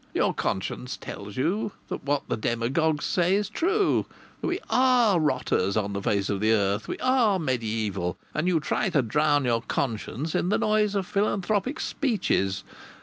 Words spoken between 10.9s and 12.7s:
of philanthropic speeches.